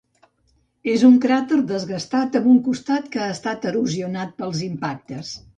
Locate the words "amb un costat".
2.41-3.07